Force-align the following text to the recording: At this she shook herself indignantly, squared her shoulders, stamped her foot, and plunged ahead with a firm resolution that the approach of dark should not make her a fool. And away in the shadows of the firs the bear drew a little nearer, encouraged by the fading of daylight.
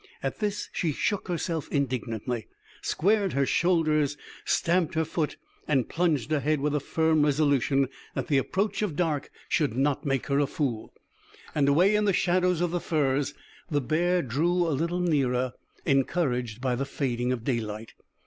At 0.23 0.39
this 0.39 0.67
she 0.73 0.93
shook 0.93 1.27
herself 1.27 1.69
indignantly, 1.71 2.47
squared 2.81 3.33
her 3.33 3.45
shoulders, 3.45 4.17
stamped 4.45 4.95
her 4.95 5.05
foot, 5.05 5.37
and 5.67 5.87
plunged 5.87 6.31
ahead 6.31 6.59
with 6.59 6.73
a 6.73 6.79
firm 6.79 7.23
resolution 7.23 7.87
that 8.15 8.25
the 8.25 8.39
approach 8.39 8.81
of 8.81 8.95
dark 8.95 9.29
should 9.47 9.77
not 9.77 10.03
make 10.03 10.25
her 10.25 10.39
a 10.39 10.47
fool. 10.47 10.91
And 11.53 11.69
away 11.69 11.93
in 11.95 12.05
the 12.05 12.13
shadows 12.13 12.61
of 12.61 12.71
the 12.71 12.79
firs 12.79 13.35
the 13.69 13.79
bear 13.79 14.23
drew 14.23 14.65
a 14.67 14.71
little 14.73 15.01
nearer, 15.01 15.53
encouraged 15.85 16.61
by 16.61 16.73
the 16.73 16.85
fading 16.85 17.31
of 17.31 17.43
daylight. 17.43 17.93